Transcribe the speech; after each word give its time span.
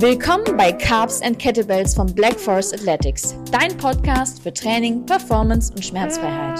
Willkommen 0.00 0.56
bei 0.56 0.72
Carbs 0.72 1.20
and 1.20 1.38
Kettlebells 1.38 1.94
von 1.94 2.14
Black 2.14 2.40
Forest 2.40 2.72
Athletics, 2.72 3.36
dein 3.52 3.76
Podcast 3.76 4.42
für 4.42 4.50
Training, 4.50 5.04
Performance 5.04 5.70
und 5.74 5.84
Schmerzfreiheit. 5.84 6.58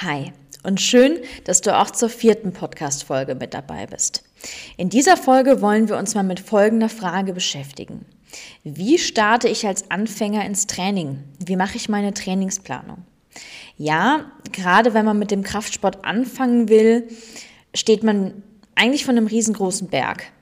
Hi 0.00 0.32
und 0.62 0.80
schön, 0.80 1.18
dass 1.44 1.60
du 1.60 1.76
auch 1.76 1.90
zur 1.90 2.08
vierten 2.08 2.54
Podcast-Folge 2.54 3.34
mit 3.34 3.52
dabei 3.52 3.86
bist. 3.86 4.24
In 4.78 4.88
dieser 4.88 5.18
Folge 5.18 5.60
wollen 5.60 5.90
wir 5.90 5.98
uns 5.98 6.14
mal 6.14 6.22
mit 6.22 6.40
folgender 6.40 6.88
Frage 6.88 7.34
beschäftigen. 7.34 8.06
Wie 8.64 8.96
starte 8.96 9.48
ich 9.48 9.66
als 9.66 9.90
Anfänger 9.90 10.46
ins 10.46 10.66
Training? 10.66 11.24
Wie 11.44 11.56
mache 11.56 11.76
ich 11.76 11.90
meine 11.90 12.14
Trainingsplanung? 12.14 13.04
Ja, 13.76 14.32
gerade 14.50 14.94
wenn 14.94 15.04
man 15.04 15.18
mit 15.18 15.30
dem 15.30 15.42
Kraftsport 15.42 16.06
anfangen 16.06 16.70
will, 16.70 17.06
steht 17.74 18.02
man 18.02 18.42
eigentlich 18.74 19.04
von 19.04 19.18
einem 19.18 19.26
riesengroßen 19.26 19.88
Berg. 19.88 20.32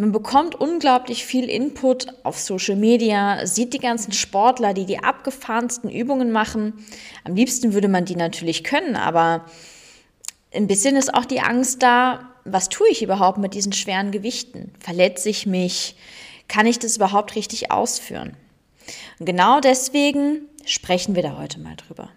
Man 0.00 0.12
bekommt 0.12 0.54
unglaublich 0.54 1.26
viel 1.26 1.50
Input 1.50 2.06
auf 2.22 2.38
Social 2.38 2.76
Media, 2.76 3.44
sieht 3.46 3.74
die 3.74 3.80
ganzen 3.80 4.12
Sportler, 4.12 4.72
die 4.72 4.86
die 4.86 5.00
abgefahrensten 5.00 5.90
Übungen 5.90 6.30
machen. 6.30 6.86
Am 7.24 7.34
liebsten 7.34 7.72
würde 7.74 7.88
man 7.88 8.04
die 8.04 8.14
natürlich 8.14 8.62
können, 8.62 8.94
aber 8.94 9.44
ein 10.54 10.68
bisschen 10.68 10.94
ist 10.94 11.12
auch 11.12 11.24
die 11.24 11.40
Angst 11.40 11.82
da, 11.82 12.30
was 12.44 12.68
tue 12.68 12.88
ich 12.88 13.02
überhaupt 13.02 13.38
mit 13.38 13.54
diesen 13.54 13.72
schweren 13.72 14.12
Gewichten? 14.12 14.72
Verletze 14.78 15.30
ich 15.30 15.46
mich? 15.46 15.96
Kann 16.46 16.66
ich 16.66 16.78
das 16.78 16.96
überhaupt 16.96 17.34
richtig 17.34 17.72
ausführen? 17.72 18.36
Und 19.18 19.26
genau 19.26 19.58
deswegen 19.58 20.42
sprechen 20.64 21.16
wir 21.16 21.24
da 21.24 21.36
heute 21.36 21.58
mal 21.58 21.74
drüber. 21.74 22.08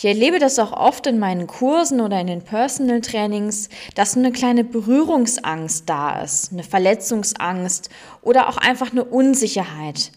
Ich 0.00 0.06
erlebe 0.06 0.38
das 0.38 0.58
auch 0.58 0.72
oft 0.72 1.06
in 1.08 1.18
meinen 1.18 1.46
Kursen 1.46 2.00
oder 2.00 2.18
in 2.18 2.26
den 2.26 2.40
Personal 2.40 3.02
Trainings, 3.02 3.68
dass 3.94 4.16
eine 4.16 4.32
kleine 4.32 4.64
Berührungsangst 4.64 5.86
da 5.90 6.22
ist, 6.22 6.52
eine 6.52 6.62
Verletzungsangst 6.62 7.90
oder 8.22 8.48
auch 8.48 8.56
einfach 8.56 8.92
eine 8.92 9.04
Unsicherheit. 9.04 10.10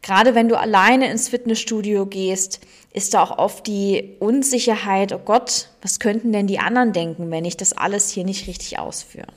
Gerade 0.00 0.34
wenn 0.34 0.48
du 0.48 0.58
alleine 0.58 1.10
ins 1.10 1.28
Fitnessstudio 1.28 2.06
gehst, 2.06 2.60
ist 2.94 3.12
da 3.12 3.24
auch 3.24 3.36
oft 3.36 3.66
die 3.66 4.16
Unsicherheit, 4.20 5.12
oh 5.12 5.20
Gott, 5.22 5.68
was 5.82 6.00
könnten 6.00 6.32
denn 6.32 6.46
die 6.46 6.58
anderen 6.58 6.94
denken, 6.94 7.30
wenn 7.30 7.44
ich 7.44 7.58
das 7.58 7.74
alles 7.74 8.08
hier 8.08 8.24
nicht 8.24 8.46
richtig 8.46 8.78
ausführe? 8.78 9.34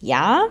Ja, 0.00 0.48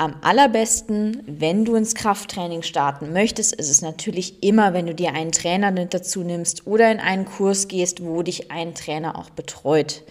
am 0.00 0.16
allerbesten, 0.22 1.22
wenn 1.26 1.66
du 1.66 1.74
ins 1.74 1.94
Krafttraining 1.94 2.62
starten 2.62 3.12
möchtest, 3.12 3.54
ist 3.54 3.68
es 3.68 3.82
natürlich 3.82 4.42
immer, 4.42 4.72
wenn 4.72 4.86
du 4.86 4.94
dir 4.94 5.12
einen 5.12 5.30
Trainer 5.30 5.70
dazu 5.72 6.22
nimmst 6.22 6.66
oder 6.66 6.90
in 6.90 7.00
einen 7.00 7.26
Kurs 7.26 7.68
gehst, 7.68 8.02
wo 8.02 8.22
dich 8.22 8.50
ein 8.50 8.74
Trainer 8.74 9.18
auch 9.18 9.28
betreut. 9.28 10.02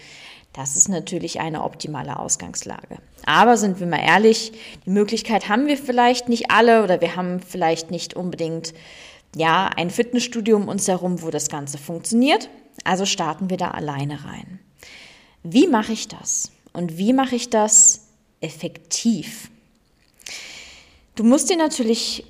Das 0.53 0.75
ist 0.75 0.89
natürlich 0.89 1.39
eine 1.39 1.63
optimale 1.63 2.19
Ausgangslage. 2.19 2.97
Aber 3.25 3.57
sind 3.57 3.79
wir 3.79 3.87
mal 3.87 4.03
ehrlich, 4.05 4.51
die 4.85 4.91
Möglichkeit 4.91 5.49
haben 5.49 5.65
wir 5.65 5.77
vielleicht 5.77 6.29
nicht 6.29 6.51
alle 6.51 6.83
oder 6.83 7.01
wir 7.01 7.15
haben 7.15 7.39
vielleicht 7.39 7.89
nicht 7.89 8.13
unbedingt 8.13 8.75
ja, 9.35 9.71
ein 9.75 9.89
Fitnessstudio 9.89 10.55
um 10.55 10.67
uns 10.67 10.87
herum, 10.87 11.23
wo 11.23 11.31
das 11.31 11.49
Ganze 11.49 11.79
funktioniert. 11.79 12.49
Also 12.83 13.07
starten 13.07 13.49
wir 13.49 13.57
da 13.57 13.71
alleine 13.71 14.23
rein. 14.23 14.59
Wie 15.41 15.65
mache 15.65 15.93
ich 15.93 16.07
das? 16.07 16.51
Und 16.73 16.99
wie 16.99 17.13
mache 17.13 17.35
ich 17.35 17.49
das 17.49 18.07
effektiv? 18.39 19.49
Du 21.19 21.25
musst 21.25 21.49
dir 21.49 21.57
natürlich 21.57 22.23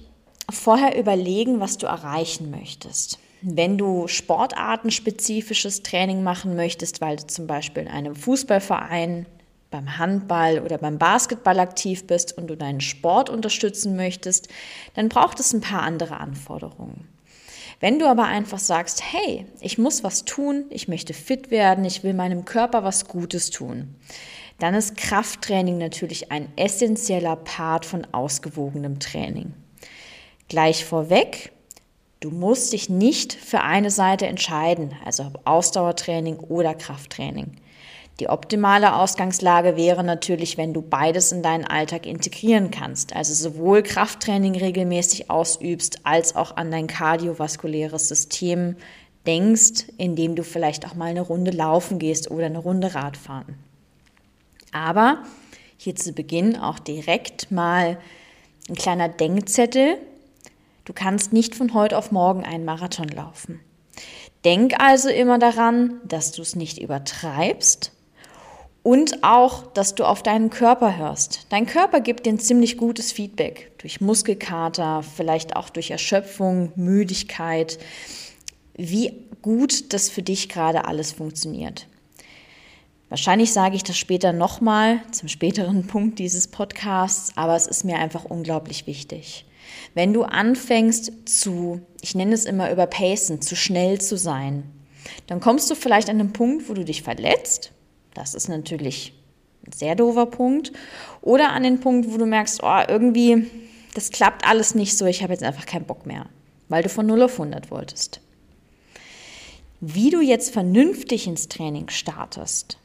vorher 0.49 0.97
überlegen, 0.97 1.59
was 1.59 1.77
du 1.77 1.85
erreichen 1.85 2.49
möchtest. 2.49 3.19
Wenn 3.43 3.77
du 3.77 4.07
sportartenspezifisches 4.07 5.83
Training 5.83 6.23
machen 6.23 6.55
möchtest, 6.55 6.99
weil 6.99 7.17
du 7.17 7.27
zum 7.27 7.45
Beispiel 7.45 7.83
in 7.83 7.87
einem 7.87 8.15
Fußballverein, 8.15 9.27
beim 9.69 9.99
Handball 9.99 10.61
oder 10.61 10.79
beim 10.79 10.97
Basketball 10.97 11.59
aktiv 11.59 12.07
bist 12.07 12.35
und 12.35 12.47
du 12.47 12.57
deinen 12.57 12.81
Sport 12.81 13.29
unterstützen 13.29 13.95
möchtest, 13.95 14.47
dann 14.95 15.07
braucht 15.07 15.39
es 15.39 15.53
ein 15.53 15.61
paar 15.61 15.83
andere 15.83 16.17
Anforderungen. 16.17 17.07
Wenn 17.79 17.99
du 17.99 18.07
aber 18.07 18.23
einfach 18.23 18.57
sagst, 18.57 19.03
hey, 19.03 19.45
ich 19.61 19.77
muss 19.77 20.03
was 20.03 20.25
tun, 20.25 20.65
ich 20.71 20.87
möchte 20.87 21.13
fit 21.13 21.51
werden, 21.51 21.85
ich 21.85 22.03
will 22.03 22.15
meinem 22.15 22.43
Körper 22.43 22.83
was 22.83 23.07
Gutes 23.07 23.51
tun, 23.51 23.93
dann 24.59 24.73
ist 24.73 24.97
Krafttraining 24.97 25.77
natürlich 25.77 26.31
ein 26.31 26.49
essentieller 26.55 27.35
Part 27.35 27.85
von 27.85 28.05
ausgewogenem 28.11 28.99
Training. 28.99 29.53
Gleich 30.49 30.85
vorweg, 30.85 31.51
du 32.19 32.29
musst 32.29 32.73
dich 32.73 32.89
nicht 32.89 33.33
für 33.33 33.61
eine 33.61 33.91
Seite 33.91 34.27
entscheiden, 34.27 34.93
also 35.05 35.23
ob 35.23 35.41
Ausdauertraining 35.45 36.37
oder 36.37 36.73
Krafttraining. 36.73 37.57
Die 38.19 38.27
optimale 38.27 38.95
Ausgangslage 38.95 39.77
wäre 39.77 40.03
natürlich, 40.03 40.57
wenn 40.57 40.73
du 40.73 40.81
beides 40.81 41.31
in 41.31 41.41
deinen 41.41 41.63
Alltag 41.63 42.05
integrieren 42.05 42.69
kannst, 42.69 43.15
also 43.15 43.33
sowohl 43.33 43.81
Krafttraining 43.81 44.57
regelmäßig 44.57 45.29
ausübst, 45.29 46.01
als 46.03 46.35
auch 46.35 46.57
an 46.57 46.69
dein 46.69 46.87
kardiovaskuläres 46.87 48.09
System 48.09 48.75
denkst, 49.25 49.85
indem 49.97 50.35
du 50.35 50.43
vielleicht 50.43 50.85
auch 50.85 50.95
mal 50.95 51.05
eine 51.05 51.21
Runde 51.21 51.51
laufen 51.51 51.97
gehst 51.97 52.29
oder 52.29 52.47
eine 52.47 52.59
Runde 52.59 52.93
Radfahren. 52.93 53.68
Aber 54.71 55.23
hier 55.77 55.95
zu 55.95 56.13
Beginn 56.13 56.55
auch 56.55 56.79
direkt 56.79 57.51
mal 57.51 57.99
ein 58.67 58.75
kleiner 58.75 59.09
Denkzettel. 59.09 59.97
Du 60.85 60.93
kannst 60.93 61.33
nicht 61.33 61.55
von 61.55 61.73
heute 61.73 61.97
auf 61.97 62.11
morgen 62.11 62.43
einen 62.43 62.65
Marathon 62.65 63.09
laufen. 63.09 63.59
Denk 64.45 64.79
also 64.79 65.09
immer 65.09 65.39
daran, 65.39 65.99
dass 66.05 66.31
du 66.31 66.41
es 66.41 66.55
nicht 66.55 66.79
übertreibst 66.79 67.91
und 68.83 69.23
auch, 69.23 69.67
dass 69.73 69.95
du 69.95 70.05
auf 70.05 70.23
deinen 70.23 70.49
Körper 70.49 70.97
hörst. 70.97 71.47
Dein 71.49 71.65
Körper 71.65 71.99
gibt 71.99 72.25
dir 72.25 72.33
ein 72.33 72.39
ziemlich 72.39 72.77
gutes 72.77 73.11
Feedback 73.11 73.71
durch 73.79 73.99
Muskelkater, 73.99 75.03
vielleicht 75.03 75.55
auch 75.55 75.69
durch 75.69 75.91
Erschöpfung, 75.91 76.71
Müdigkeit, 76.75 77.79
wie 78.75 79.13
gut 79.41 79.93
das 79.93 80.09
für 80.09 80.21
dich 80.21 80.47
gerade 80.47 80.85
alles 80.85 81.11
funktioniert. 81.11 81.87
Wahrscheinlich 83.09 83.51
sage 83.53 83.75
ich 83.75 83.83
das 83.83 83.97
später 83.97 84.33
nochmal 84.33 85.01
zum 85.11 85.27
späteren 85.27 85.87
Punkt 85.87 86.19
dieses 86.19 86.47
Podcasts, 86.47 87.31
aber 87.35 87.55
es 87.55 87.67
ist 87.67 87.83
mir 87.83 87.97
einfach 87.97 88.25
unglaublich 88.25 88.87
wichtig. 88.87 89.45
Wenn 89.95 90.13
du 90.13 90.23
anfängst 90.23 91.11
zu, 91.25 91.81
ich 92.01 92.15
nenne 92.15 92.33
es 92.33 92.45
immer 92.45 92.71
überpacen, 92.71 93.41
zu 93.41 93.55
schnell 93.55 93.99
zu 93.99 94.17
sein, 94.17 94.63
dann 95.27 95.39
kommst 95.39 95.69
du 95.69 95.75
vielleicht 95.75 96.09
an 96.09 96.19
einen 96.19 96.33
Punkt, 96.33 96.69
wo 96.69 96.73
du 96.73 96.85
dich 96.85 97.01
verletzt. 97.01 97.71
Das 98.13 98.35
ist 98.35 98.47
natürlich 98.47 99.13
ein 99.65 99.71
sehr 99.71 99.95
doofer 99.95 100.27
Punkt. 100.27 100.71
Oder 101.21 101.51
an 101.51 101.63
den 101.63 101.79
Punkt, 101.79 102.11
wo 102.11 102.17
du 102.17 102.25
merkst, 102.25 102.61
oh, 102.63 102.81
irgendwie, 102.87 103.47
das 103.95 104.11
klappt 104.11 104.47
alles 104.47 104.75
nicht 104.75 104.97
so, 104.97 105.05
ich 105.05 105.23
habe 105.23 105.33
jetzt 105.33 105.43
einfach 105.43 105.65
keinen 105.65 105.85
Bock 105.85 106.05
mehr, 106.05 106.27
weil 106.67 106.83
du 106.83 106.89
von 106.89 107.07
0 107.07 107.23
auf 107.23 107.33
100 107.33 107.71
wolltest. 107.71 108.21
Wie 109.81 110.09
du 110.09 110.21
jetzt 110.21 110.51
vernünftig 110.51 111.25
ins 111.25 111.47
Training 111.47 111.89
startest, 111.89 112.77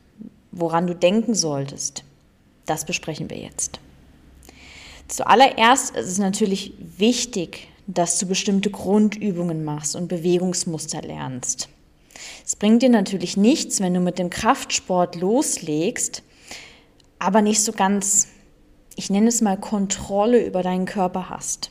woran 0.55 0.87
du 0.87 0.95
denken 0.95 1.35
solltest, 1.35 2.05
das 2.67 2.85
besprechen 2.85 3.29
wir 3.31 3.39
jetzt. 3.39 3.81
Zuallererst 5.09 5.95
ist 5.97 6.07
es 6.07 6.19
natürlich 6.19 6.73
wichtig, 6.97 7.69
dass 7.87 8.19
du 8.19 8.27
bestimmte 8.27 8.71
Grundübungen 8.71 9.65
machst 9.65 9.97
und 9.97 10.09
Bewegungsmuster 10.09 11.03
lernst. 11.03 11.69
Es 12.47 12.57
bringt 12.57 12.83
dir 12.83 12.89
natürlich 12.89 13.37
nichts, 13.37 13.81
wenn 13.81 13.93
du 13.93 14.01
mit 14.01 14.19
dem 14.19 14.31
Kraftsport 14.31 15.17
loslegst, 15.17 16.23
aber 17.19 17.43
nicht 17.43 17.63
so 17.63 17.73
ganz, 17.73 18.29
ich 18.97 19.11
nenne 19.11 19.29
es 19.29 19.41
mal, 19.41 19.59
Kontrolle 19.59 20.45
über 20.45 20.63
deinen 20.63 20.87
Körper 20.87 21.29
hast. 21.29 21.71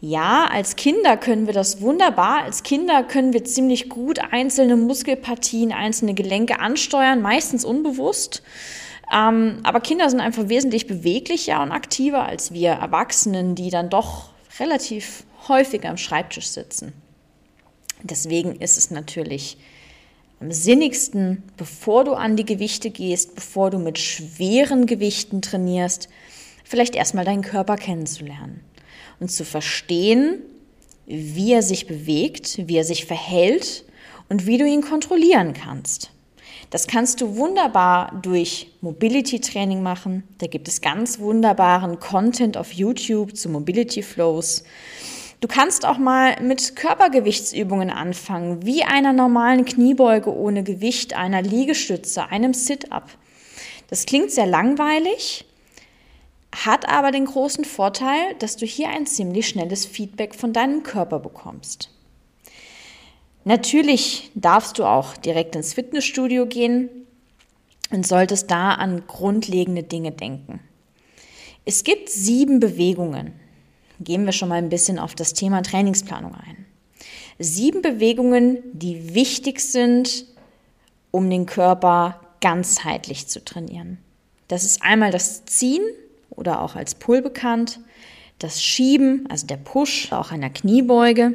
Ja, 0.00 0.46
als 0.46 0.76
Kinder 0.76 1.16
können 1.16 1.46
wir 1.46 1.54
das 1.54 1.80
wunderbar. 1.80 2.44
Als 2.44 2.62
Kinder 2.62 3.02
können 3.02 3.32
wir 3.32 3.44
ziemlich 3.44 3.88
gut 3.88 4.20
einzelne 4.30 4.76
Muskelpartien, 4.76 5.72
einzelne 5.72 6.14
Gelenke 6.14 6.60
ansteuern, 6.60 7.20
meistens 7.20 7.64
unbewusst. 7.64 8.42
Ähm, 9.12 9.58
aber 9.64 9.80
Kinder 9.80 10.08
sind 10.08 10.20
einfach 10.20 10.48
wesentlich 10.48 10.86
beweglicher 10.86 11.60
und 11.62 11.72
aktiver 11.72 12.24
als 12.24 12.52
wir 12.52 12.70
Erwachsenen, 12.70 13.56
die 13.56 13.70
dann 13.70 13.90
doch 13.90 14.30
relativ 14.60 15.24
häufig 15.48 15.84
am 15.84 15.96
Schreibtisch 15.96 16.46
sitzen. 16.46 16.92
Deswegen 18.02 18.54
ist 18.60 18.78
es 18.78 18.92
natürlich 18.92 19.56
am 20.38 20.52
sinnigsten, 20.52 21.42
bevor 21.56 22.04
du 22.04 22.12
an 22.12 22.36
die 22.36 22.44
Gewichte 22.44 22.90
gehst, 22.90 23.34
bevor 23.34 23.70
du 23.70 23.78
mit 23.80 23.98
schweren 23.98 24.86
Gewichten 24.86 25.42
trainierst, 25.42 26.08
vielleicht 26.62 26.94
erstmal 26.94 27.24
deinen 27.24 27.42
Körper 27.42 27.74
kennenzulernen 27.74 28.67
und 29.20 29.30
zu 29.30 29.44
verstehen, 29.44 30.42
wie 31.06 31.52
er 31.52 31.62
sich 31.62 31.86
bewegt, 31.86 32.68
wie 32.68 32.76
er 32.76 32.84
sich 32.84 33.06
verhält 33.06 33.84
und 34.28 34.46
wie 34.46 34.58
du 34.58 34.66
ihn 34.66 34.82
kontrollieren 34.82 35.54
kannst. 35.54 36.10
Das 36.70 36.86
kannst 36.86 37.22
du 37.22 37.36
wunderbar 37.36 38.20
durch 38.22 38.70
Mobility 38.82 39.40
Training 39.40 39.82
machen. 39.82 40.24
Da 40.36 40.46
gibt 40.46 40.68
es 40.68 40.82
ganz 40.82 41.18
wunderbaren 41.18 41.98
Content 41.98 42.58
auf 42.58 42.72
YouTube 42.72 43.34
zu 43.36 43.48
Mobility 43.48 44.02
Flows. 44.02 44.64
Du 45.40 45.48
kannst 45.48 45.86
auch 45.86 45.96
mal 45.98 46.36
mit 46.42 46.76
Körpergewichtsübungen 46.76 47.90
anfangen, 47.90 48.66
wie 48.66 48.82
einer 48.82 49.14
normalen 49.14 49.64
Kniebeuge 49.64 50.34
ohne 50.34 50.62
Gewicht, 50.62 51.14
einer 51.14 51.40
Liegestütze, 51.40 52.26
einem 52.26 52.52
Sit-up. 52.52 53.08
Das 53.88 54.04
klingt 54.04 54.30
sehr 54.30 54.46
langweilig, 54.46 55.46
hat 56.66 56.88
aber 56.88 57.10
den 57.10 57.26
großen 57.26 57.64
Vorteil, 57.64 58.34
dass 58.38 58.56
du 58.56 58.66
hier 58.66 58.88
ein 58.88 59.06
ziemlich 59.06 59.48
schnelles 59.48 59.86
Feedback 59.86 60.34
von 60.34 60.52
deinem 60.52 60.82
Körper 60.82 61.18
bekommst. 61.20 61.90
Natürlich 63.44 64.30
darfst 64.34 64.78
du 64.78 64.84
auch 64.84 65.16
direkt 65.16 65.56
ins 65.56 65.74
Fitnessstudio 65.74 66.46
gehen 66.46 66.88
und 67.90 68.06
solltest 68.06 68.50
da 68.50 68.72
an 68.72 69.06
grundlegende 69.06 69.82
Dinge 69.82 70.12
denken. 70.12 70.60
Es 71.64 71.84
gibt 71.84 72.08
sieben 72.08 72.60
Bewegungen. 72.60 73.32
Gehen 74.00 74.24
wir 74.26 74.32
schon 74.32 74.48
mal 74.48 74.56
ein 74.56 74.68
bisschen 74.68 74.98
auf 74.98 75.14
das 75.14 75.32
Thema 75.34 75.62
Trainingsplanung 75.62 76.34
ein. 76.34 76.66
Sieben 77.38 77.82
Bewegungen, 77.82 78.58
die 78.72 79.14
wichtig 79.14 79.60
sind, 79.60 80.26
um 81.10 81.30
den 81.30 81.46
Körper 81.46 82.20
ganzheitlich 82.40 83.28
zu 83.28 83.44
trainieren. 83.44 83.98
Das 84.48 84.64
ist 84.64 84.82
einmal 84.82 85.10
das 85.10 85.44
Ziehen 85.44 85.82
oder 86.38 86.62
auch 86.62 86.76
als 86.76 86.94
Pull 86.94 87.20
bekannt, 87.20 87.80
das 88.38 88.62
Schieben, 88.62 89.26
also 89.28 89.46
der 89.46 89.56
Push, 89.56 90.12
auch 90.12 90.30
einer 90.30 90.50
Kniebeuge, 90.50 91.34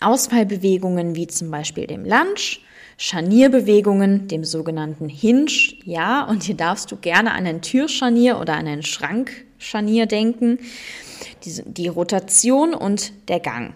Ausfallbewegungen 0.00 1.14
wie 1.14 1.26
zum 1.26 1.50
Beispiel 1.50 1.86
dem 1.86 2.04
Lunge, 2.04 2.58
Scharnierbewegungen, 2.96 4.28
dem 4.28 4.44
sogenannten 4.44 5.08
Hinge, 5.08 5.50
ja, 5.84 6.24
und 6.24 6.42
hier 6.42 6.56
darfst 6.56 6.90
du 6.90 6.96
gerne 6.96 7.32
an 7.32 7.46
ein 7.46 7.62
Türscharnier 7.62 8.38
oder 8.38 8.54
an 8.54 8.66
ein 8.66 8.82
Schrankscharnier 8.82 10.06
denken, 10.06 10.58
die, 11.44 11.62
die 11.64 11.88
Rotation 11.88 12.74
und 12.74 13.12
der 13.28 13.40
Gang. 13.40 13.74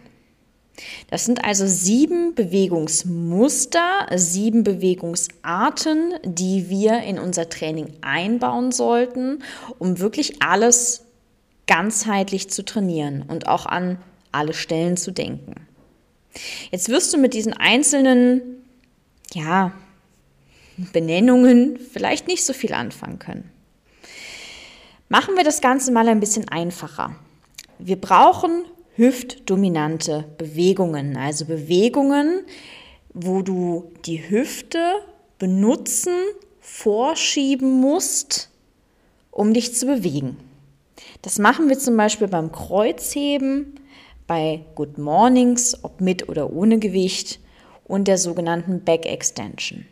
Das 1.08 1.24
sind 1.24 1.44
also 1.44 1.66
sieben 1.66 2.34
Bewegungsmuster, 2.34 4.06
sieben 4.16 4.64
Bewegungsarten, 4.64 6.14
die 6.24 6.68
wir 6.68 7.02
in 7.02 7.18
unser 7.18 7.48
Training 7.48 7.92
einbauen 8.00 8.72
sollten, 8.72 9.42
um 9.78 10.00
wirklich 10.00 10.42
alles 10.42 11.04
ganzheitlich 11.66 12.50
zu 12.50 12.64
trainieren 12.64 13.22
und 13.22 13.46
auch 13.46 13.66
an 13.66 13.98
alle 14.32 14.52
Stellen 14.52 14.96
zu 14.96 15.12
denken. 15.12 15.54
Jetzt 16.70 16.88
wirst 16.88 17.14
du 17.14 17.18
mit 17.18 17.34
diesen 17.34 17.52
einzelnen, 17.52 18.42
ja, 19.32 19.72
Benennungen 20.76 21.78
vielleicht 21.78 22.26
nicht 22.26 22.44
so 22.44 22.52
viel 22.52 22.72
anfangen 22.72 23.20
können. 23.20 23.50
Machen 25.08 25.36
wir 25.36 25.44
das 25.44 25.60
Ganze 25.60 25.92
mal 25.92 26.08
ein 26.08 26.18
bisschen 26.18 26.48
einfacher. 26.48 27.14
Wir 27.78 28.00
brauchen 28.00 28.64
hüftdominante 28.96 30.24
Bewegungen, 30.38 31.16
also 31.16 31.46
Bewegungen, 31.46 32.44
wo 33.12 33.42
du 33.42 33.92
die 34.06 34.28
Hüfte 34.28 34.78
benutzen, 35.38 36.14
vorschieben 36.60 37.80
musst, 37.80 38.50
um 39.30 39.52
dich 39.52 39.74
zu 39.74 39.86
bewegen. 39.86 40.36
Das 41.22 41.38
machen 41.38 41.68
wir 41.68 41.78
zum 41.78 41.96
Beispiel 41.96 42.28
beim 42.28 42.52
Kreuzheben, 42.52 43.80
bei 44.26 44.64
Good 44.74 44.98
Mornings, 44.98 45.76
ob 45.82 46.00
mit 46.00 46.28
oder 46.28 46.52
ohne 46.52 46.78
Gewicht 46.78 47.40
und 47.84 48.08
der 48.08 48.18
sogenannten 48.18 48.84
Back 48.84 49.06
Extension. 49.06 49.86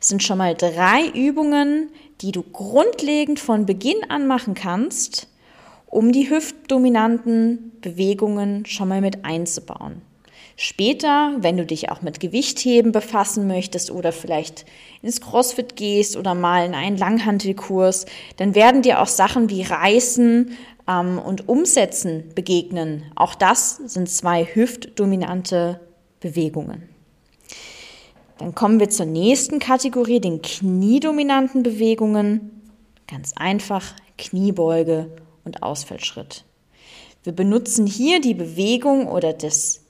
Es 0.00 0.08
sind 0.08 0.22
schon 0.22 0.38
mal 0.38 0.54
drei 0.54 1.08
Übungen, 1.14 1.90
die 2.20 2.32
du 2.32 2.42
grundlegend 2.42 3.38
von 3.38 3.66
Beginn 3.66 4.02
an 4.08 4.26
machen 4.26 4.54
kannst, 4.54 5.28
um 5.90 6.12
die 6.12 6.30
hüftdominanten 6.30 7.72
Bewegungen 7.80 8.64
schon 8.64 8.88
mal 8.88 9.00
mit 9.00 9.24
einzubauen. 9.24 10.02
Später, 10.56 11.36
wenn 11.38 11.56
du 11.56 11.64
dich 11.64 11.90
auch 11.90 12.02
mit 12.02 12.20
Gewichtheben 12.20 12.92
befassen 12.92 13.46
möchtest 13.46 13.90
oder 13.90 14.12
vielleicht 14.12 14.66
ins 15.02 15.20
CrossFit 15.20 15.74
gehst 15.74 16.16
oder 16.16 16.34
mal 16.34 16.66
in 16.66 16.74
einen 16.74 16.96
Langhantelkurs, 16.96 18.06
dann 18.36 18.54
werden 18.54 18.82
dir 18.82 19.00
auch 19.00 19.06
Sachen 19.06 19.48
wie 19.48 19.62
Reißen 19.62 20.50
ähm, 20.86 21.18
und 21.18 21.48
Umsetzen 21.48 22.24
begegnen. 22.34 23.04
Auch 23.16 23.34
das 23.34 23.76
sind 23.86 24.10
zwei 24.10 24.44
hüftdominante 24.44 25.80
Bewegungen. 26.20 26.88
Dann 28.36 28.54
kommen 28.54 28.80
wir 28.80 28.90
zur 28.90 29.06
nächsten 29.06 29.60
Kategorie, 29.60 30.20
den 30.20 30.42
kniedominanten 30.42 31.62
Bewegungen. 31.62 32.70
Ganz 33.06 33.32
einfach 33.34 33.94
Kniebeuge 34.18 35.10
und 35.44 35.62
Ausfallschritt. 35.62 36.44
Wir 37.22 37.32
benutzen 37.32 37.86
hier 37.86 38.20
die 38.20 38.34
Bewegung 38.34 39.06
oder 39.06 39.32
das 39.32 39.82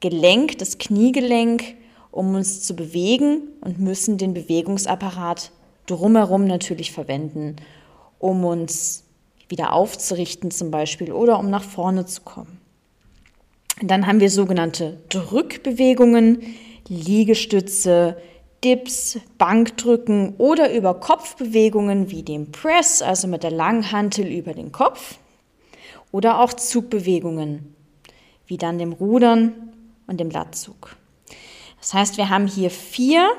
Gelenk, 0.00 0.58
das 0.58 0.78
Kniegelenk, 0.78 1.62
um 2.10 2.34
uns 2.34 2.62
zu 2.62 2.74
bewegen 2.74 3.42
und 3.60 3.78
müssen 3.78 4.18
den 4.18 4.34
Bewegungsapparat 4.34 5.50
drumherum 5.86 6.46
natürlich 6.46 6.92
verwenden, 6.92 7.56
um 8.18 8.44
uns 8.44 9.04
wieder 9.48 9.72
aufzurichten 9.72 10.50
zum 10.50 10.70
Beispiel 10.70 11.12
oder 11.12 11.38
um 11.38 11.50
nach 11.50 11.64
vorne 11.64 12.06
zu 12.06 12.22
kommen. 12.22 12.58
dann 13.82 14.06
haben 14.06 14.20
wir 14.20 14.30
sogenannte 14.30 14.98
Drückbewegungen, 15.08 16.42
Liegestütze, 16.88 18.16
Dips, 18.64 19.18
Bankdrücken 19.38 20.36
oder 20.38 20.72
über 20.72 20.94
Kopfbewegungen 20.94 22.10
wie 22.10 22.22
dem 22.22 22.52
Press, 22.52 23.02
also 23.02 23.26
mit 23.26 23.42
der 23.42 23.50
Langhantel 23.50 24.26
über 24.26 24.54
den 24.54 24.70
Kopf. 24.72 25.18
Oder 26.12 26.40
auch 26.40 26.52
Zugbewegungen, 26.52 27.74
wie 28.46 28.58
dann 28.58 28.78
dem 28.78 28.92
Rudern 28.92 29.72
und 30.06 30.20
dem 30.20 30.30
Lattzug. 30.30 30.96
Das 31.80 31.94
heißt, 31.94 32.16
wir 32.18 32.28
haben 32.28 32.46
hier 32.46 32.70
vier 32.70 33.30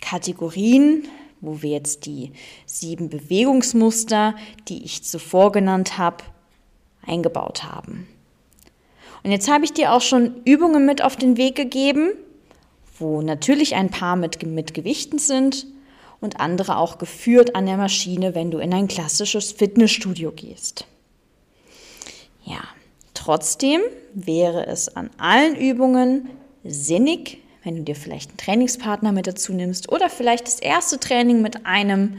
Kategorien, 0.00 1.08
wo 1.40 1.62
wir 1.62 1.70
jetzt 1.70 2.06
die 2.06 2.32
sieben 2.66 3.08
Bewegungsmuster, 3.08 4.36
die 4.68 4.84
ich 4.84 5.02
zuvor 5.02 5.50
genannt 5.52 5.98
habe, 5.98 6.22
eingebaut 7.04 7.64
haben. 7.64 8.06
Und 9.24 9.30
jetzt 9.30 9.50
habe 9.50 9.64
ich 9.64 9.72
dir 9.72 9.92
auch 9.92 10.00
schon 10.00 10.42
Übungen 10.44 10.86
mit 10.86 11.02
auf 11.02 11.16
den 11.16 11.36
Weg 11.36 11.56
gegeben, 11.56 12.12
wo 12.98 13.22
natürlich 13.22 13.74
ein 13.74 13.90
paar 13.90 14.16
mit, 14.16 14.42
mit 14.44 14.74
Gewichten 14.74 15.18
sind 15.18 15.66
und 16.20 16.40
andere 16.40 16.76
auch 16.76 16.98
geführt 16.98 17.56
an 17.56 17.66
der 17.66 17.76
Maschine, 17.76 18.34
wenn 18.34 18.50
du 18.50 18.58
in 18.58 18.72
ein 18.72 18.88
klassisches 18.88 19.52
Fitnessstudio 19.52 20.32
gehst. 20.32 20.86
Ja, 22.44 22.60
trotzdem 23.14 23.80
wäre 24.14 24.66
es 24.66 24.94
an 24.96 25.10
allen 25.18 25.56
Übungen 25.56 26.30
sinnig, 26.64 27.38
wenn 27.64 27.76
du 27.76 27.82
dir 27.82 27.96
vielleicht 27.96 28.30
einen 28.30 28.38
Trainingspartner 28.38 29.12
mit 29.12 29.26
dazu 29.26 29.52
nimmst 29.52 29.90
oder 29.90 30.08
vielleicht 30.08 30.46
das 30.46 30.60
erste 30.60 30.98
Training 30.98 31.42
mit 31.42 31.66
einem 31.66 32.18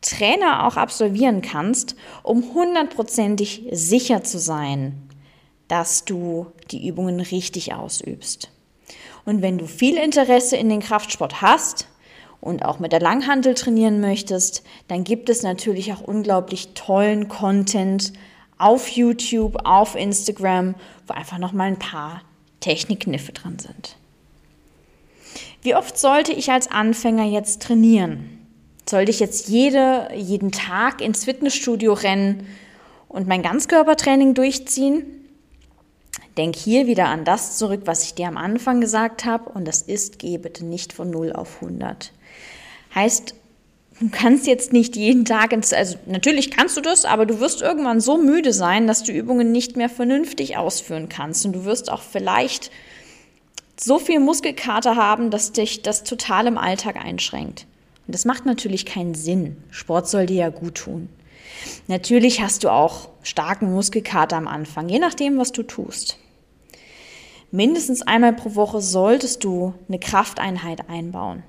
Trainer 0.00 0.66
auch 0.66 0.76
absolvieren 0.76 1.42
kannst, 1.42 1.94
um 2.22 2.54
hundertprozentig 2.54 3.68
sicher 3.70 4.24
zu 4.24 4.38
sein, 4.38 4.94
dass 5.68 6.04
du 6.04 6.46
die 6.70 6.88
Übungen 6.88 7.20
richtig 7.20 7.74
ausübst. 7.74 8.50
Und 9.24 9.42
wenn 9.42 9.58
du 9.58 9.66
viel 9.66 9.96
Interesse 9.96 10.56
in 10.56 10.68
den 10.68 10.80
Kraftsport 10.80 11.42
hast 11.42 11.86
und 12.40 12.64
auch 12.64 12.78
mit 12.78 12.92
der 12.92 13.00
Langhantel 13.00 13.54
trainieren 13.54 14.00
möchtest, 14.00 14.62
dann 14.88 15.04
gibt 15.04 15.28
es 15.28 15.42
natürlich 15.42 15.92
auch 15.92 16.00
unglaublich 16.00 16.74
tollen 16.74 17.28
Content 17.28 18.12
auf 18.58 18.88
YouTube, 18.88 19.56
auf 19.64 19.94
Instagram, 19.94 20.74
wo 21.06 21.14
einfach 21.14 21.38
noch 21.38 21.52
mal 21.52 21.64
ein 21.64 21.78
paar 21.78 22.22
Technikkniffe 22.60 23.32
dran 23.32 23.58
sind. 23.58 23.96
Wie 25.62 25.74
oft 25.74 25.98
sollte 25.98 26.32
ich 26.32 26.50
als 26.50 26.70
Anfänger 26.70 27.24
jetzt 27.24 27.62
trainieren? 27.62 28.38
Sollte 28.88 29.10
ich 29.10 29.20
jetzt 29.20 29.48
jede, 29.48 30.08
jeden 30.14 30.52
Tag 30.52 31.00
ins 31.00 31.24
Fitnessstudio 31.24 31.92
rennen 31.92 32.46
und 33.08 33.28
mein 33.28 33.42
Ganzkörpertraining 33.42 34.34
durchziehen? 34.34 35.19
Denk 36.36 36.56
hier 36.56 36.86
wieder 36.86 37.06
an 37.06 37.24
das 37.24 37.58
zurück, 37.58 37.82
was 37.84 38.04
ich 38.04 38.14
dir 38.14 38.28
am 38.28 38.36
Anfang 38.36 38.80
gesagt 38.80 39.24
habe, 39.24 39.50
und 39.50 39.66
das 39.66 39.82
ist, 39.82 40.18
geh 40.18 40.38
bitte 40.38 40.64
nicht 40.64 40.92
von 40.92 41.10
0 41.10 41.32
auf 41.32 41.56
100. 41.62 42.12
Heißt, 42.94 43.34
du 44.00 44.08
kannst 44.10 44.46
jetzt 44.46 44.72
nicht 44.72 44.96
jeden 44.96 45.24
Tag 45.24 45.52
ins, 45.52 45.72
also 45.72 45.96
natürlich 46.06 46.50
kannst 46.50 46.76
du 46.76 46.80
das, 46.80 47.04
aber 47.04 47.26
du 47.26 47.40
wirst 47.40 47.62
irgendwann 47.62 48.00
so 48.00 48.16
müde 48.16 48.52
sein, 48.52 48.86
dass 48.86 49.02
du 49.02 49.12
Übungen 49.12 49.52
nicht 49.52 49.76
mehr 49.76 49.88
vernünftig 49.88 50.56
ausführen 50.56 51.08
kannst. 51.08 51.44
Und 51.44 51.52
du 51.52 51.64
wirst 51.64 51.90
auch 51.90 52.02
vielleicht 52.02 52.70
so 53.78 53.98
viel 53.98 54.20
Muskelkater 54.20 54.96
haben, 54.96 55.30
dass 55.30 55.52
dich 55.52 55.82
das 55.82 56.04
total 56.04 56.46
im 56.46 56.58
Alltag 56.58 56.96
einschränkt. 56.96 57.66
Und 58.06 58.14
das 58.14 58.24
macht 58.24 58.46
natürlich 58.46 58.86
keinen 58.86 59.14
Sinn. 59.14 59.56
Sport 59.70 60.08
soll 60.08 60.26
dir 60.26 60.36
ja 60.36 60.48
gut 60.48 60.76
tun. 60.76 61.08
Natürlich 61.88 62.40
hast 62.40 62.64
du 62.64 62.70
auch 62.70 63.08
starken 63.22 63.72
Muskelkater 63.72 64.36
am 64.36 64.48
Anfang, 64.48 64.88
je 64.88 64.98
nachdem, 64.98 65.38
was 65.38 65.52
du 65.52 65.62
tust. 65.62 66.18
Mindestens 67.50 68.02
einmal 68.02 68.32
pro 68.32 68.54
Woche 68.54 68.80
solltest 68.80 69.42
du 69.42 69.74
eine 69.88 69.98
Krafteinheit 69.98 70.88
einbauen. 70.88 71.42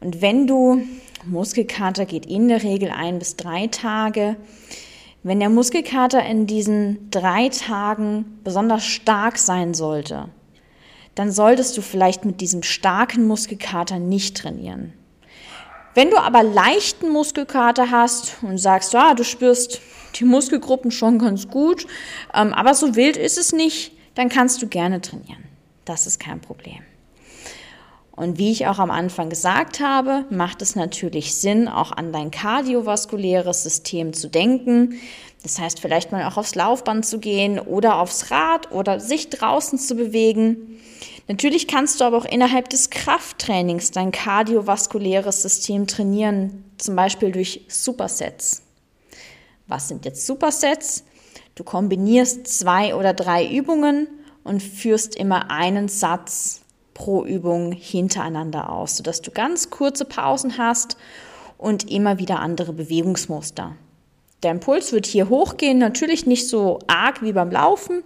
Und 0.00 0.22
wenn 0.22 0.46
du, 0.46 0.82
Muskelkater 1.26 2.06
geht 2.06 2.24
in 2.24 2.48
der 2.48 2.62
Regel 2.62 2.90
ein 2.90 3.18
bis 3.18 3.36
drei 3.36 3.66
Tage, 3.66 4.36
wenn 5.22 5.38
der 5.38 5.50
Muskelkater 5.50 6.24
in 6.24 6.46
diesen 6.46 7.10
drei 7.10 7.50
Tagen 7.50 8.38
besonders 8.42 8.84
stark 8.84 9.36
sein 9.36 9.74
sollte, 9.74 10.30
dann 11.14 11.30
solltest 11.30 11.76
du 11.76 11.82
vielleicht 11.82 12.24
mit 12.24 12.40
diesem 12.40 12.62
starken 12.62 13.26
Muskelkater 13.26 13.98
nicht 13.98 14.38
trainieren. 14.38 14.94
Wenn 15.94 16.10
du 16.10 16.18
aber 16.18 16.42
leichten 16.42 17.10
Muskelkater 17.10 17.90
hast 17.90 18.36
und 18.42 18.58
sagst, 18.58 18.92
ja, 18.92 19.14
du 19.14 19.24
spürst 19.24 19.80
die 20.16 20.24
Muskelgruppen 20.24 20.90
schon 20.90 21.18
ganz 21.18 21.48
gut, 21.48 21.86
ähm, 22.34 22.52
aber 22.52 22.74
so 22.74 22.96
wild 22.96 23.16
ist 23.16 23.38
es 23.38 23.52
nicht, 23.52 23.92
dann 24.14 24.28
kannst 24.28 24.62
du 24.62 24.66
gerne 24.66 25.00
trainieren. 25.00 25.44
Das 25.84 26.06
ist 26.06 26.20
kein 26.20 26.40
Problem. 26.40 26.80
Und 28.12 28.38
wie 28.38 28.52
ich 28.52 28.66
auch 28.66 28.78
am 28.78 28.90
Anfang 28.90 29.30
gesagt 29.30 29.80
habe, 29.80 30.26
macht 30.28 30.60
es 30.62 30.76
natürlich 30.76 31.34
Sinn, 31.34 31.68
auch 31.68 31.90
an 31.90 32.12
dein 32.12 32.30
kardiovaskuläres 32.30 33.62
System 33.62 34.12
zu 34.12 34.28
denken. 34.28 35.00
Das 35.42 35.58
heißt, 35.58 35.80
vielleicht 35.80 36.12
mal 36.12 36.24
auch 36.26 36.36
aufs 36.36 36.54
Laufband 36.54 37.06
zu 37.06 37.18
gehen 37.18 37.58
oder 37.58 37.98
aufs 37.98 38.30
Rad 38.30 38.72
oder 38.72 39.00
sich 39.00 39.30
draußen 39.30 39.78
zu 39.78 39.94
bewegen. 39.94 40.80
Natürlich 41.30 41.68
kannst 41.68 42.00
du 42.00 42.04
aber 42.04 42.16
auch 42.16 42.24
innerhalb 42.24 42.68
des 42.70 42.90
Krafttrainings 42.90 43.92
dein 43.92 44.10
kardiovaskuläres 44.10 45.42
System 45.42 45.86
trainieren, 45.86 46.64
zum 46.76 46.96
Beispiel 46.96 47.30
durch 47.30 47.66
Supersets. 47.68 48.62
Was 49.68 49.86
sind 49.86 50.04
jetzt 50.04 50.26
Supersets? 50.26 51.04
Du 51.54 51.62
kombinierst 51.62 52.48
zwei 52.48 52.96
oder 52.96 53.14
drei 53.14 53.48
Übungen 53.48 54.08
und 54.42 54.60
führst 54.60 55.14
immer 55.14 55.52
einen 55.52 55.86
Satz 55.86 56.62
pro 56.94 57.24
Übung 57.24 57.70
hintereinander 57.70 58.68
aus, 58.68 58.96
sodass 58.96 59.22
du 59.22 59.30
ganz 59.30 59.70
kurze 59.70 60.06
Pausen 60.06 60.58
hast 60.58 60.96
und 61.58 61.92
immer 61.92 62.18
wieder 62.18 62.40
andere 62.40 62.72
Bewegungsmuster. 62.72 63.76
Der 64.42 64.50
Impuls 64.50 64.92
wird 64.92 65.06
hier 65.06 65.28
hochgehen, 65.28 65.78
natürlich 65.78 66.26
nicht 66.26 66.48
so 66.48 66.80
arg 66.88 67.22
wie 67.22 67.32
beim 67.32 67.52
Laufen, 67.52 68.02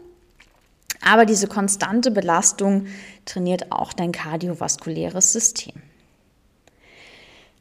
aber 1.05 1.27
diese 1.27 1.47
konstante 1.47 2.11
Belastung 2.11 2.87
trainiert 3.25 3.71
auch 3.71 3.93
dein 3.93 4.13
kardiovaskuläres 4.13 5.33
System. 5.33 5.75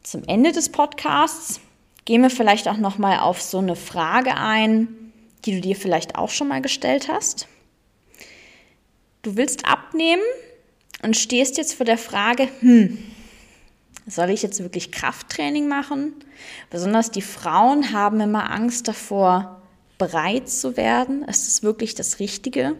Zum 0.02 0.24
Ende 0.26 0.52
des 0.52 0.70
Podcasts 0.70 1.60
gehen 2.06 2.22
wir 2.22 2.30
vielleicht 2.30 2.68
auch 2.68 2.78
noch 2.78 2.98
mal 2.98 3.20
auf 3.20 3.42
so 3.42 3.60
eine 3.60 3.76
Frage 3.76 4.36
ein, 4.36 4.88
die 5.46 5.56
du 5.56 5.62
dir 5.62 5.76
vielleicht 5.76 6.16
auch 6.16 6.30
schon 6.30 6.48
mal 6.48 6.62
gestellt 6.62 7.08
hast. 7.08 7.48
Du 9.22 9.38
willst 9.38 9.66
abnehmen 9.66 10.22
und 11.02 11.16
stehst 11.16 11.58
jetzt 11.58 11.74
vor 11.74 11.86
der 11.86 11.98
Frage, 11.98 12.50
hm, 12.60 12.98
soll 14.06 14.30
ich 14.30 14.42
jetzt 14.42 14.60
wirklich 14.60 14.92
Krafttraining 14.92 15.68
machen? 15.68 16.14
Besonders 16.70 17.12
die 17.12 17.22
Frauen 17.22 17.94
haben 17.94 18.20
immer 18.20 18.52
Angst 18.52 18.88
davor, 18.90 19.62
breit 19.98 20.50
zu 20.50 20.76
werden. 20.76 21.24
Ist 21.24 21.48
es 21.48 21.64
wirklich 21.64 21.96
das 21.96 22.20
Richtige? 22.20 22.76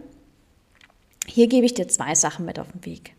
Hier 1.28 1.48
gebe 1.48 1.66
ich 1.66 1.74
dir 1.74 1.88
zwei 1.88 2.16
Sachen 2.16 2.46
mit 2.46 2.60
auf 2.60 2.72
den 2.72 2.86
Weg. 2.86 3.16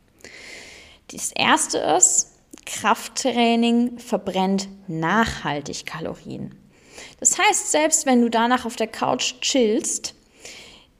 Das 1.08 1.32
erste 1.32 1.78
ist, 1.78 2.32
Krafttraining 2.66 3.98
verbrennt 3.98 4.68
nachhaltig 4.88 5.86
Kalorien. 5.86 6.54
Das 7.20 7.38
heißt, 7.38 7.70
selbst 7.70 8.06
wenn 8.06 8.22
du 8.22 8.28
danach 8.28 8.64
auf 8.64 8.76
der 8.76 8.86
Couch 8.86 9.34
chillst, 9.40 10.14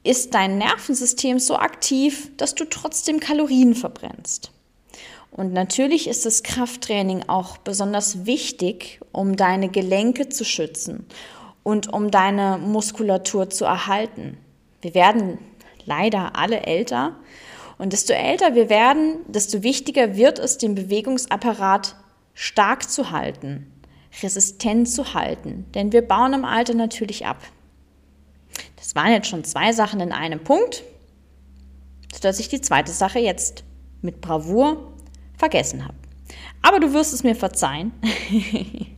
ist 0.03 0.33
dein 0.33 0.57
Nervensystem 0.57 1.39
so 1.39 1.57
aktiv, 1.57 2.31
dass 2.37 2.53
du 2.53 2.65
trotzdem 2.65 3.19
Kalorien 3.19 3.73
verbrennst. 3.73 4.51
Und 5.31 5.51
natürlich 5.51 6.07
ist 6.07 6.25
das 6.25 6.43
Krafttraining 6.43 7.23
auch 7.27 7.57
besonders 7.57 8.25
wichtig, 8.25 8.99
um 9.11 9.35
deine 9.35 9.69
Gelenke 9.69 10.29
zu 10.29 10.45
schützen 10.45 11.05
und 11.63 11.91
um 11.91 12.11
deine 12.11 12.57
Muskulatur 12.57 13.49
zu 13.49 13.65
erhalten. 13.65 14.37
Wir 14.81 14.93
werden 14.93 15.39
leider 15.85 16.35
alle 16.35 16.61
älter. 16.61 17.15
Und 17.77 17.93
desto 17.93 18.13
älter 18.13 18.55
wir 18.55 18.69
werden, 18.69 19.19
desto 19.27 19.63
wichtiger 19.63 20.15
wird 20.15 20.39
es, 20.39 20.57
den 20.57 20.75
Bewegungsapparat 20.75 21.95
stark 22.33 22.89
zu 22.89 23.11
halten, 23.11 23.71
resistent 24.21 24.89
zu 24.89 25.13
halten. 25.13 25.65
Denn 25.73 25.91
wir 25.91 26.01
bauen 26.01 26.33
im 26.33 26.45
Alter 26.45 26.73
natürlich 26.73 27.25
ab. 27.25 27.41
Das 28.75 28.95
waren 28.95 29.11
jetzt 29.11 29.27
schon 29.27 29.43
zwei 29.43 29.73
Sachen 29.73 29.99
in 29.99 30.11
einem 30.11 30.43
Punkt, 30.43 30.83
sodass 32.13 32.39
ich 32.39 32.49
die 32.49 32.61
zweite 32.61 32.91
Sache 32.91 33.19
jetzt 33.19 33.63
mit 34.01 34.21
Bravour 34.21 34.93
vergessen 35.37 35.83
habe. 35.83 35.97
Aber 36.61 36.79
du 36.79 36.93
wirst 36.93 37.13
es 37.13 37.23
mir 37.23 37.35
verzeihen. 37.35 37.91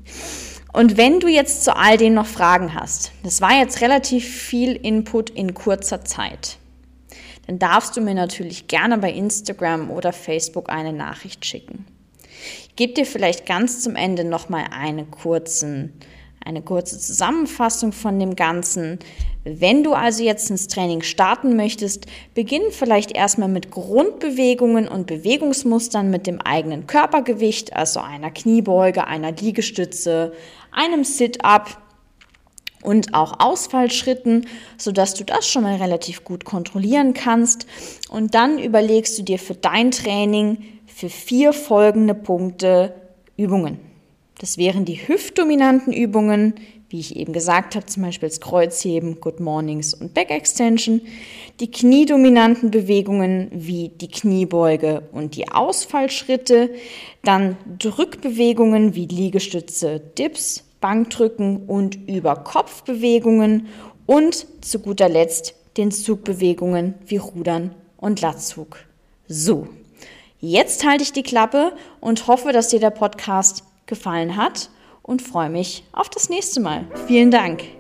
Und 0.74 0.98
wenn 0.98 1.20
du 1.20 1.28
jetzt 1.28 1.64
zu 1.64 1.76
all 1.76 1.98
dem 1.98 2.14
noch 2.14 2.28
Fragen 2.28 2.76
hast, 2.76 3.12
das 3.24 3.42
war 3.42 3.58
jetzt 3.58 3.82
relativ 3.82 4.28
viel 4.28 4.76
Input 4.76 5.32
in 5.32 5.54
kurzer 5.56 6.06
Zeit 6.06 6.60
dann 7.48 7.60
darfst 7.60 7.96
du 7.96 8.02
mir 8.02 8.14
natürlich 8.14 8.68
gerne 8.68 8.98
bei 8.98 9.12
Instagram 9.12 9.90
oder 9.90 10.14
Facebook 10.14 10.70
eine 10.70 10.94
Nachricht 10.94 11.46
schicken. 11.46 11.86
Ich 12.70 12.76
gebe 12.76 12.94
dir 12.94 13.06
vielleicht 13.06 13.46
ganz 13.46 13.82
zum 13.82 13.96
Ende 13.96 14.24
nochmal 14.24 14.66
eine, 14.70 15.08
eine 16.46 16.62
kurze 16.62 17.00
Zusammenfassung 17.00 17.94
von 17.94 18.20
dem 18.20 18.36
Ganzen. 18.36 19.00
Wenn 19.44 19.84
du 19.84 19.94
also 19.94 20.24
jetzt 20.24 20.50
ins 20.52 20.68
Training 20.68 21.02
starten 21.02 21.56
möchtest, 21.56 22.06
beginn 22.36 22.64
vielleicht 22.70 23.12
erstmal 23.12 23.50
mit 23.50 23.72
Grundbewegungen 23.72 24.88
und 24.88 25.08
Bewegungsmustern 25.08 26.12
mit 26.12 26.28
dem 26.28 26.42
eigenen 26.42 26.86
Körpergewicht, 26.86 27.74
also 27.74 28.02
einer 28.02 28.30
Kniebeuge, 28.30 29.08
einer 29.08 29.32
Liegestütze, 29.32 30.34
einem 30.72 31.04
Sit-up 31.04 31.82
und 32.88 33.14
auch 33.14 33.40
Ausfallschritten, 33.40 34.48
sodass 34.78 35.14
du 35.14 35.26
das 35.26 35.46
schon 35.46 35.64
mal 35.64 35.76
relativ 35.76 36.24
gut 36.24 36.46
kontrollieren 36.46 37.14
kannst. 37.14 37.68
Und 38.10 38.34
dann 38.34 38.60
überlegst 38.60 39.20
du 39.20 39.24
dir 39.24 39.40
für 39.40 39.56
dein 39.56 39.92
Training 39.92 40.64
für 40.86 41.10
vier 41.10 41.52
folgende 41.52 42.14
Punkte 42.14 42.94
Übungen. 43.36 43.78
Das 44.40 44.58
wären 44.58 44.86
die 44.86 45.06
hüftdominanten 45.06 45.92
Übungen, 45.92 46.54
wie 46.88 47.02
ich 47.02 47.18
eben 47.18 47.34
gesagt 47.34 47.76
habe, 47.76 47.86
zum 47.88 48.04
Beispiel 48.04 48.30
das 48.30 48.40
Kreuzheben, 48.40 49.20
Good 49.20 49.42
Mornings 49.42 49.94
und 49.94 50.14
Back 50.14 50.32
Extension. 50.32 51.02
Die 51.60 51.70
kniedominanten 51.70 52.72
Bewegungen 52.72 53.50
wie 53.52 53.90
die 53.90 54.08
Kniebeuge 54.08 55.10
und 55.12 55.36
die 55.36 55.50
Ausfallschritte. 55.52 56.70
Dann 57.26 57.58
Drückbewegungen 57.80 58.96
wie 58.96 59.08
Liegestütze, 59.08 60.00
Dips, 60.00 60.64
Bankdrücken 60.82 61.66
und 61.68 61.96
Über-Kopf-Bewegungen 62.08 63.68
und 64.06 64.48
zu 64.64 64.80
guter 64.80 65.10
Letzt 65.10 65.56
den 65.78 65.92
Zugbewegungen 65.92 66.96
wie 67.06 67.18
Rudern 67.18 67.76
und 67.98 68.22
Latzug. 68.22 68.80
So, 69.28 69.68
jetzt 70.40 70.86
halte 70.86 71.04
ich 71.04 71.14
die 71.14 71.24
Klappe 71.24 71.74
und 72.00 72.28
hoffe, 72.28 72.52
dass 72.52 72.70
dir 72.70 72.80
der 72.80 72.90
Podcast 72.90 73.64
gefallen 73.86 74.38
hat 74.38 74.70
und 75.04 75.22
freue 75.22 75.50
mich 75.50 75.84
auf 75.94 76.10
das 76.10 76.30
nächste 76.30 76.60
Mal. 76.60 76.86
Vielen 77.08 77.32
Dank. 77.32 77.77